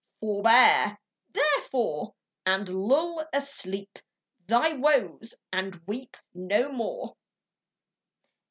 Forbear, 0.19 0.97
therefore, 1.31 2.15
And 2.43 2.67
lull 2.67 3.23
asleep 3.33 3.99
Thy 4.47 4.73
woes, 4.73 5.35
and 5.53 5.79
weep 5.85 6.17
No 6.33 6.71
more. 6.71 7.15